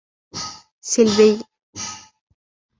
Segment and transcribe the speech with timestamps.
[0.89, 1.31] سلبي